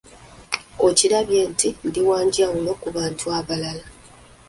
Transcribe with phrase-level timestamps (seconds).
[0.87, 3.85] Okirabye nti ndi wa njawulo ku bantu abalala.